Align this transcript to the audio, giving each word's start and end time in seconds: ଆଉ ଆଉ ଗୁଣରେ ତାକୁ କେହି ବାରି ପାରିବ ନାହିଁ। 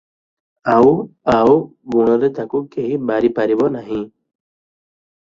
ଆଉ 0.75 0.93
ଆଉ 1.33 1.51
ଗୁଣରେ 1.95 2.29
ତାକୁ 2.39 2.61
କେହି 2.75 2.97
ବାରି 3.11 3.29
ପାରିବ 3.41 3.67
ନାହିଁ। 3.75 3.99